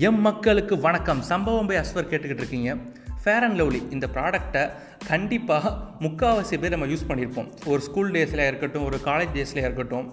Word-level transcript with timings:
M 0.00 0.20
மக்களுக்கு 0.26 0.74
வணக்கம். 0.84 1.20
சம்பவம் 1.30 1.68
பை 1.68 1.76
அஸ்வர் 1.80 2.10
கேட்டுக்கிட்டு 2.10 2.42
இருக்கீங்க. 2.42 2.76
ஃபேர் 3.24 3.44
அண்ட் 3.46 3.58
லவ்லி 3.58 3.80
இந்த 3.94 4.06
ப்ராடக்டை 4.14 4.62
கண்டிப்பாக 5.10 5.70
முக்கால்வாசி 6.04 6.56
பேர் 6.60 6.72
நம்ம 6.74 6.86
யூஸ் 6.90 7.04
பண்ணியிருப்போம் 7.08 7.48
ஒரு 7.70 7.80
ஸ்கூல் 7.86 8.10
டேஸில் 8.14 8.42
இருக்கட்டும் 8.48 8.84
ஒரு 8.88 8.96
காலேஜ் 9.06 9.34
டேஸில் 9.36 9.60
இருக்கட்டும். 9.64 10.06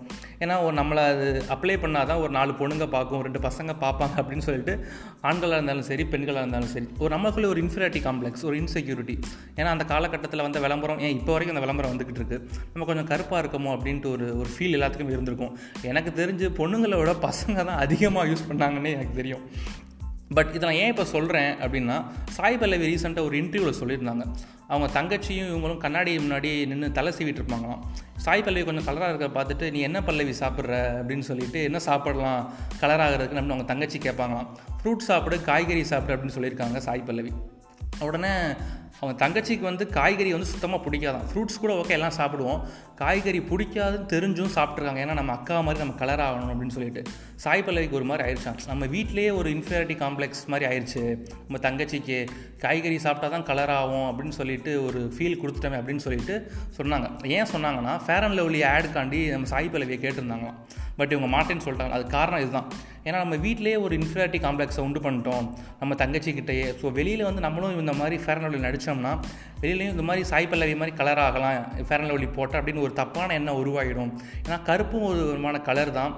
ஏன்னா 0.44 0.56
ஒரு 0.66 0.76
நம்மளை 0.80 1.04
அது 1.14 1.26
அப்ளை 1.56 1.76
பண்ணால் 1.84 2.08
தான் 2.10 2.22
ஒரு 2.24 2.32
நாலு 2.38 2.52
பொண்ணுங்க 2.60 2.86
பார்க்கும் 2.96 3.24
ரெண்டு 3.28 3.40
பசங்க 3.48 3.74
பார்ப்பாங்க 3.84 4.16
அப்படின்னு 4.22 4.46
சொல்லிட்டு 4.48 4.74
ஆண்களாக 5.30 5.58
இருந்தாலும் 5.60 5.88
சரி 5.90 6.04
பெண்களாக 6.14 6.44
இருந்தாலும் 6.44 6.72
சரி 6.76 6.88
ஒரு 7.04 7.12
நம்மளுக்குள்ளே 7.16 7.50
ஒரு 7.54 7.62
இன்ஃபீரியாரிட்டி 7.64 8.02
காம்ப்ளெக்ஸ் 8.08 8.46
ஒரு 8.50 8.58
இன்செக்யூரிட்டி 8.62 9.16
ஏன்னா 9.60 9.70
அந்த 9.76 9.88
காலகட்டத்தில் 9.94 10.46
வந்த 10.48 10.62
விளம்பரம் 10.66 11.02
ஏன் 11.06 11.16
இப்போ 11.20 11.34
வரைக்கும் 11.36 11.56
அந்த 11.56 11.66
விளம்பரம் 11.66 11.94
வந்துக்கிட்டு 11.94 12.22
இருக்குது 12.24 12.68
நம்ம 12.74 12.88
கொஞ்சம் 12.92 13.10
கருப்பாக 13.14 13.42
இருக்கமோ 13.46 13.72
அப்படின்ட்டு 13.78 14.12
ஒரு 14.16 14.28
ஒரு 14.42 14.52
ஃபீல் 14.56 14.78
எல்லாத்துக்கும் 14.80 15.14
இருந்திருக்கும். 15.16 15.56
எனக்கு 15.92 16.14
தெரிஞ்சு 16.22 16.50
பொண்ணுங்களை 16.62 17.00
விட 17.04 17.16
பசங்க 17.28 17.58
தான் 17.72 17.82
அதிகமாக 17.88 18.28
யூஸ் 18.34 18.48
பண்ணாங்கன்னு 18.52 18.94
எனக்கு 19.00 19.16
தெரியும். 19.22 19.44
பட் 20.34 20.50
இதை 20.54 20.70
நான் 20.70 20.78
ஏன் 20.78 20.88
இப்போ 20.88 21.06
சொல்கிறேன் 21.06 21.56
அப்படின்னா 21.56 22.06
சாய் 22.30 22.58
பல்லவி 22.58 22.96
ரீசெண்டாக 22.96 23.24
ஒரு 23.24 23.38
இன்டர்வியூவில் 23.38 23.74
சொல்லியிருந்தாங்க. 23.80 24.26
அவங்க 24.68 25.02
தங்கச்சியும் 25.02 25.52
இவங்களும் 25.52 25.78
கண்ணாடி 25.78 26.18
முன்னாடி 26.18 26.68
நின்று 26.68 26.92
தலை 26.92 27.14
சீவிட்டு 27.18 27.42
இருப்பாங்களாம். 27.42 27.80
சாய் 28.18 28.44
பல்லவி 28.44 28.66
கொஞ்சம் 28.66 28.96
கலராக 28.96 29.16
இருக்க 29.16 29.44
பார்த்துட்டு 29.44 29.72
நீ 29.72 29.80
என்ன 29.80 30.04
பல்லவி 30.04 30.32
சாப்பிட்ற? 30.32 30.72
அப்படின்னு 31.02 31.20
சொல்லிட்டு 31.20 31.64
என்ன 31.64 31.80
சாப்பிடலாம்? 31.80 32.54
கலராகிறதுக்கு 32.82 33.32
அப்படின்னு 33.32 33.44
அவங்க 33.44 33.64
தங்கச்சி 33.64 33.98
கேட்பாங்களாம். 33.98 34.48
ஃப்ரூட் 34.84 34.98
சாப்பிடு 34.98 35.42
காய்கறி 35.42 35.84
சாப்பிடு 35.84 36.22
அப்படின்னு 36.22 36.40
சொல்லியிருக்காங்க 36.40 36.78
சாய் 36.78 37.04
பல்லவி. 37.06 37.32
உடனே 38.00 38.54
அவங்க 39.00 39.16
தங்கச்சிக்கு 39.24 39.60
வந்து 39.60 39.88
காய்கறி 39.88 40.32
வந்து 40.32 40.48
சுத்தமாக 40.48 40.82
பிடிக்காதான். 40.86 41.26
ஃப்ரூட்ஸ் 41.30 41.60
கூட 41.60 41.74
ஓகே 41.74 41.96
எல்லாம் 41.98 42.16
சாப்பிடுவோம். 42.18 42.62
காய்கறி 42.96 43.40
பிடிக்காதுன்னு 43.40 44.08
தெரிஞ்சும் 44.14 44.54
சாப்பிட்ருக்காங்க 44.56 45.00
ஏன்னா 45.04 45.14
நம்ம 45.14 45.32
அக்கா 45.32 45.62
மாதிரி 45.62 45.84
நம்ம 45.84 46.00
கலர் 46.00 46.20
ஆகணும் 46.20 46.52
அப்படின்னு 46.54 46.76
சொல்லிட்டு. 46.78 47.04
சாய் 47.36 47.64
பல்லவிக்கு 47.64 47.96
ஒரு 47.96 48.06
மாதிரி 48.06 48.24
ஆயிடுச்சான் 48.28 48.58
நம்ம 48.68 48.86
வீட்டிலேயே 48.86 49.30
ஒரு 49.30 49.50
இன்ஃபீரியாரிட்டி 49.50 49.96
காம்ப்ளெக்ஸ் 50.04 50.44
மாதிரி 50.48 50.66
ஆயிடுச்சு 50.72 51.04
நம்ம 51.48 51.60
தங்கச்சிக்கு 51.70 52.28
காய்கறி 52.58 53.00
சாப்பிட்டா 53.00 53.38
தான் 53.38 53.44
கலர் 53.44 53.70
ஆகும் 53.70 54.08
அப்படின்னு 54.10 54.38
சொல்லிட்டு 54.40 54.86
ஒரு 54.86 55.14
ஃபீல் 55.18 55.40
கொடுத்துட்டோமே 55.44 55.80
அப்படின்னு 55.82 56.06
சொல்லிட்டு 56.08 56.52
சொன்னாங்க. 56.78 57.26
ஏன் 57.28 57.50
சொன்னாங்கன்னா 57.54 58.06
ஃபேர் 58.06 58.24
அண்ட் 58.24 58.40
லவ்லி 58.40 58.62
ஆடுக்காண்டி 58.74 59.30
நம்ம 59.30 59.48
சாய் 59.48 59.70
பல்லவியை 59.74 60.00
கேட்டிருந்தாங்களாம். 60.06 60.60
பட் 60.98 61.12
இவங்க 61.12 61.30
மாட்டேன்னு 61.38 61.66
சொல்லிட்டாங்க. 61.66 61.90
அது 61.90 62.08
காரணம் 62.08 62.40
இதுதான். 62.40 62.70
ஏன்னா 63.04 63.18
நம்ம 63.18 63.36
வீட்டிலேயே 63.36 63.76
ஒரு 63.76 63.98
இன்ஃபீரியாரிட்டி 63.98 64.40
காம்ப்ளெக்ஸை 64.46 64.80
உண்டு 64.80 65.00
பண்ணிட்டோம். 65.00 65.54
நம்ம 65.80 65.96
தங்கச்சிக்கிட்டேயே. 65.96 66.68
ஸோ 66.82 66.92
வெளியில் 66.92 67.24
வந்து 67.24 67.42
நம்மளும் 67.42 67.80
இந்த 67.80 67.94
மாதிரி 67.94 68.24
ஃபேர் 68.24 68.44
அண்ட் 68.44 68.56
லவ்லி 68.56 68.60
நடித்தோம்னா 68.90 69.14
வெளியிலையும் 69.62 69.94
இந்த 69.96 70.04
மாதிரி 70.10 70.24
சாய் 70.32 70.50
பல்லவி 70.52 70.76
மாதிரி 70.82 70.94
கலர் 71.00 71.22
ஆகலாம் 71.26 71.56
ஃபேர் 71.88 72.02
அண்ட் 72.02 72.12
லவ்லி 72.12 72.28
போட்டால் 72.38 72.60
அப்படின்னு 72.60 72.84
ஒரு 72.88 72.94
தப்பான 73.00 73.34
எண்ணம் 73.40 73.60
உருவாகிடும் 73.62 74.12
ஏன்னா 74.46 74.58
கருப்பும் 74.70 75.08
ஒரு 75.12 75.22
விதமான 75.30 75.58
கலர் 75.70 75.92
தான் 76.00 76.14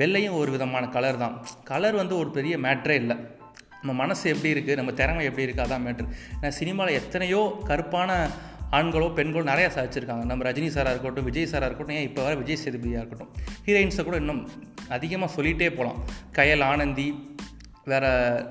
வெள்ளையும் 0.00 0.38
ஒரு 0.40 0.50
விதமான 0.54 0.84
கலர் 0.96 1.18
தான். 1.22 1.34
கலர் 1.70 1.96
வந்து 2.00 2.14
ஒரு 2.22 2.30
பெரிய 2.36 2.54
மேட்ரே 2.64 2.96
இல்லை. 3.02 3.16
நம்ம 3.80 3.94
மனசு 4.02 4.24
எப்படி 4.32 4.50
இருக்குது 4.54 4.78
நம்ம 4.80 4.92
திறமை 4.98 5.22
எப்படி 5.28 5.44
இருக்குது 5.46 5.64
அதான் 5.66 5.84
மேட்ரு 5.86 6.06
ஏன்னா 6.36 6.50
சினிமாவில் 6.58 6.98
எத்தனையோ 7.00 7.40
கருப்பான 7.70 8.10
ஆண்களோ 8.78 9.08
பெண்களோ 9.18 9.42
நிறையா 9.50 9.68
சாதிச்சிருக்காங்க. 9.76 10.24
நம்ம 10.30 10.44
ரஜினி 10.48 10.68
சாராக 10.76 10.94
இருக்கட்டும் 10.94 11.26
விஜய் 11.28 11.50
சாராக 11.52 11.68
இருக்கட்டும் 11.70 11.96
ஏன் 11.98 12.06
இப்போ 12.08 12.20
வர 12.26 12.34
விஜய் 12.42 12.60
சேதுபதியாக 12.62 13.02
இருக்கட்டும். 13.02 13.30
ஹீரோயின்ஸை 13.66 14.04
கூட 14.08 14.16
இன்னும் 14.22 14.42
அதிகமாக 14.96 15.30
சொல்லிகிட்டே 15.36 15.70
போகலாம் 15.78 16.00
கயல் 16.38 16.64
ஆனந்தி 16.72 17.08
வேறு 17.90 18.08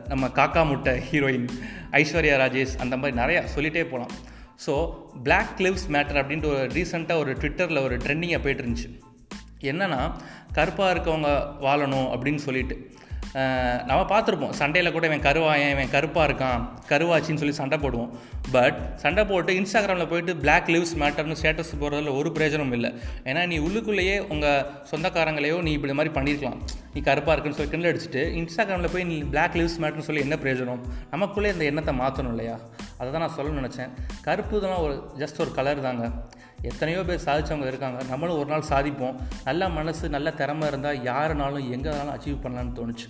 நம்ம 0.08 0.28
காக்கா 0.28 0.62
முட்டை 0.68 0.92
ஹீரோயின் 1.12 1.48
ஐஸ்வர்யா 1.92 2.36
ராஜேஷ் 2.42 2.76
அந்த 2.78 2.98
மாதிரி 2.98 3.18
நிறையா 3.22 3.42
சொல்லிகிட்டே 3.56 3.84
போகலாம் 3.84 4.14
ஸோ 4.66 4.74
பிளாக் 5.24 5.56
லிவ்ஸ் 5.58 5.88
மேட்டர் 5.88 6.20
அப்படின்ட்டு 6.22 6.46
ஒரு 6.46 6.68
ரீசெண்டாக 6.68 7.18
ஒரு 7.18 7.32
ட்விட்டரில் 7.34 7.82
ஒரு 7.84 7.96
ட்ரெண்டிங்காக 7.98 8.42
போயிட்டு 8.44 8.64
இருந்துச்சு. 8.64 8.90
என்னென்னா 9.62 10.00
கருப்பாக 10.54 10.94
இருக்கவங்க 10.94 11.30
வாழணும் 11.66 12.08
அப்படின்னு 12.14 12.42
சொல்லிட்டு. 12.48 12.76
நம்ம 13.88 14.02
பார்த்துருப்போம். 14.12 14.54
சண்டையில் 14.60 14.94
கூட 14.96 15.06
இவன் 15.10 15.24
கருவாயன் 15.26 15.72
இவன் 15.74 15.92
கருப்பாக 15.96 16.28
இருக்கான் 16.28 16.62
கருவாச்சின்னு 16.92 17.42
சொல்லி 17.42 17.56
சண்டை 17.60 17.78
போடுவோம். 17.84 18.12
பட் 18.56 18.78
சண்டை 19.04 19.24
போட்டு 19.32 19.54
இன்ஸ்டாகிராமில் 19.60 20.10
போயிட்டு 20.12 20.36
பிளாக் 20.44 20.70
லிவ்ஸ் 20.76 20.96
மேட்டர்னு 21.02 21.38
ஸ்டேட்டஸ் 21.42 21.74
போடுறதுல 21.82 22.14
ஒரு 22.20 22.32
பிரயோஜனம் 22.38 22.74
இல்லை. 22.78 22.92
ஏன்னா 23.30 23.44
நீ 23.52 23.58
உள்ளுக்குள்ளேயே 23.68 24.16
உங்கள் 24.36 24.66
சொந்தக்காரங்களையோ 24.92 25.58
நீ 25.68 25.74
இப்படி 25.80 25.98
மாதிரி 26.00 26.14
பண்ணியிருக்கலாம். 26.20 26.60
நீ 26.96 27.02
கருப்பாக 27.10 27.34
இருக்குன்னு 27.36 27.60
சொல்லி 27.60 27.74
கிண்டல் 27.74 27.92
அடிச்சுட்டு 27.92 28.24
இன்ஸ்டாகிராமில் 28.42 28.94
போய் 28.96 29.10
நீ 29.12 29.18
பிளாக் 29.34 29.58
லிவ்ஸ் 29.62 29.80
மேட்டர்னு 29.84 30.08
சொல்லி 30.10 30.26
என்ன 30.28 30.38
பிரயோஜனம்? 30.44 30.84
நமக்குள்ளே 31.14 31.52
இந்த 31.56 31.66
எண்ணத்தை 31.72 31.96
மாற்றணும் 32.04 32.34
இல்லையா? 32.36 32.58
அதை 32.98 33.12
தான் 33.12 33.24
நான் 33.26 33.36
சொல்ல 33.38 33.62
நினச்சேன். 33.62 33.92
கருப்பு 34.22 34.62
தான் 34.62 34.78
ஒரு 34.78 34.96
ஜஸ்ட் 35.18 35.40
ஒரு 35.40 35.52
கலர் 35.52 35.82
தாங்க. 35.82 36.12
எத்தனையோ 36.62 37.04
பேர் 37.04 37.26
சாதித்தவங்க 37.26 37.68
இருக்காங்க. 37.68 38.04
நம்மளும் 38.04 38.38
ஒரு 38.38 38.50
நாள் 38.54 38.70
சாதிப்போம். 38.70 39.20
நல்ல 39.44 39.70
மனசு 39.70 40.10
நல்ல 40.10 40.32
திறமை 40.32 40.68
இருந்தால் 40.68 41.02
யாருனாலும் 41.12 41.70
எங்கே 41.70 41.90
வேணாலும் 41.90 42.16
அச்சீவ் 42.18 42.44
பண்ணலான்னு 42.44 42.78
தோணுச்சு. 42.80 43.08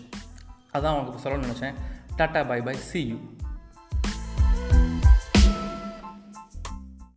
அதான் 0.74 0.94
அவங்களுக்கு 0.94 1.26
சொல்ல 1.26 1.46
நினச்சேன். 1.46 1.76
Tata 2.18 2.48
bye 2.48 2.62
bye 2.62 2.76
see 2.76 3.02
you 3.08 3.18